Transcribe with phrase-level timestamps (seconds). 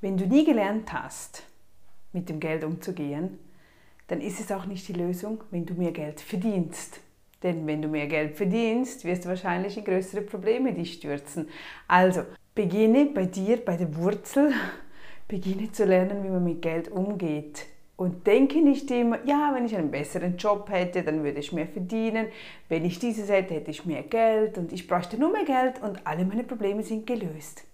[0.00, 1.42] Wenn du nie gelernt hast,
[2.12, 3.38] mit dem Geld umzugehen,
[4.08, 7.00] dann ist es auch nicht die Lösung, wenn du mehr Geld verdienst.
[7.42, 11.48] Denn wenn du mehr Geld verdienst, wirst du wahrscheinlich in größere Probleme dich stürzen.
[11.88, 12.22] Also
[12.54, 14.52] beginne bei dir, bei der Wurzel,
[15.28, 17.66] beginne zu lernen, wie man mit Geld umgeht.
[17.96, 21.66] Und denke nicht immer, ja, wenn ich einen besseren Job hätte, dann würde ich mehr
[21.66, 22.26] verdienen.
[22.68, 26.06] Wenn ich dieses hätte, hätte ich mehr Geld und ich bräuchte nur mehr Geld und
[26.06, 27.64] alle meine Probleme sind gelöst.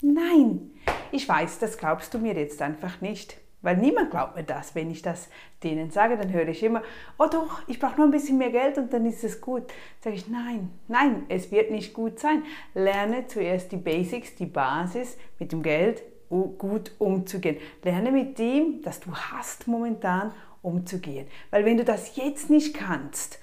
[0.00, 0.72] Nein,
[1.12, 3.36] ich weiß, das glaubst du mir jetzt einfach nicht.
[3.62, 4.74] Weil niemand glaubt mir das.
[4.74, 5.28] Wenn ich das
[5.62, 6.82] denen sage, dann höre ich immer,
[7.18, 9.62] oh doch, ich brauche nur ein bisschen mehr Geld und dann ist es gut.
[10.00, 12.42] Sage ich, nein, nein, es wird nicht gut sein.
[12.74, 17.58] Lerne zuerst die Basics, die Basis mit dem Geld gut umzugehen.
[17.84, 21.26] Lerne mit dem, das du hast momentan, umzugehen.
[21.50, 23.38] Weil wenn du das jetzt nicht kannst,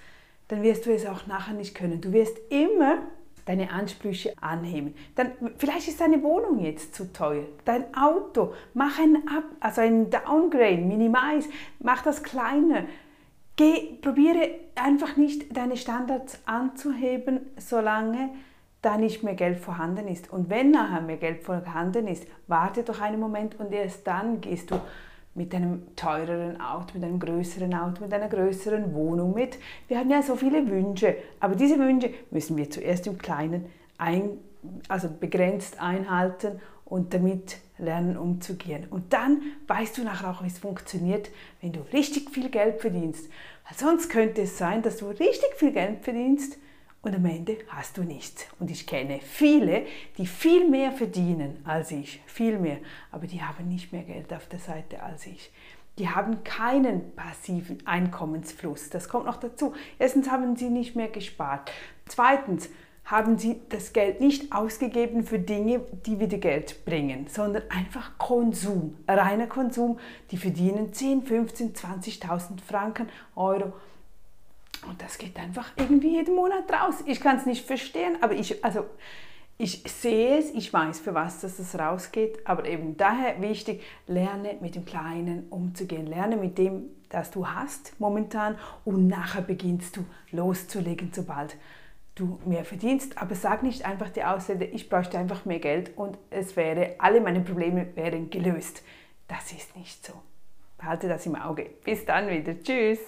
[0.47, 2.01] dann wirst du es auch nachher nicht können.
[2.01, 3.03] Du wirst immer
[3.49, 4.93] deine Ansprüche anheben.
[5.15, 10.11] Dann, vielleicht ist deine Wohnung jetzt zu teuer, dein Auto, mach ein Up, also ein
[10.11, 12.83] Downgrade, minimize, mach das kleiner.
[13.55, 18.29] Geh, probiere einfach nicht deine Standards anzuheben, solange
[18.83, 20.31] da nicht mehr Geld vorhanden ist.
[20.31, 24.69] Und wenn nachher mehr Geld vorhanden ist, warte doch einen Moment und erst dann gehst
[24.69, 24.79] du
[25.39, 29.57] mit einem teureren Auto, mit einem größeren Auto, mit einer größeren Wohnung mit.
[29.87, 34.31] Wir haben ja so viele Wünsche, aber diese Wünsche müssen wir zuerst im Kleinen ein,
[34.89, 38.87] also begrenzt einhalten und damit lernen umzugehen.
[38.89, 41.29] Und dann weißt du nachher auch, wie es funktioniert,
[41.61, 43.29] wenn du richtig viel Geld verdienst.
[43.65, 46.57] Weil sonst könnte es sein, dass du richtig viel Geld verdienst
[47.01, 48.45] und am Ende hast du nichts.
[48.59, 49.85] Und ich kenne viele,
[50.17, 52.77] die viel mehr verdienen als ich, viel mehr,
[53.11, 55.51] aber die haben nicht mehr Geld auf der Seite als ich.
[55.97, 58.89] Die haben keinen passiven Einkommensfluss.
[58.89, 59.73] Das kommt noch dazu.
[59.97, 61.71] Erstens haben sie nicht mehr gespart.
[62.05, 62.69] Zweitens
[63.03, 68.95] haben sie das Geld nicht ausgegeben für Dinge, die wieder Geld bringen, sondern einfach Konsum,
[69.07, 69.99] reiner Konsum.
[70.31, 73.73] Die verdienen 10, 15, 20.000 Franken, Euro
[74.89, 76.95] und das geht einfach irgendwie jeden Monat raus.
[77.05, 78.85] Ich kann es nicht verstehen, aber ich, also,
[79.57, 84.75] ich sehe es, ich weiß, für was das rausgeht, aber eben daher wichtig, lerne mit
[84.75, 86.07] dem Kleinen umzugehen.
[86.07, 91.57] Lerne mit dem, das du hast momentan und nachher beginnst du loszulegen, sobald
[92.15, 93.17] du mehr verdienst.
[93.17, 97.21] Aber sag nicht einfach die Ausrede, ich bräuchte einfach mehr Geld und es wäre, alle
[97.21, 98.81] meine Probleme wären gelöst.
[99.27, 100.13] Das ist nicht so.
[100.77, 101.69] Behalte das im Auge.
[101.83, 102.59] Bis dann wieder.
[102.63, 102.99] Tschüss.